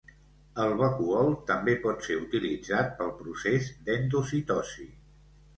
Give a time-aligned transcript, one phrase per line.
[0.61, 4.91] El vacúol també pot ser utilitzat pel procés d'endocitosi.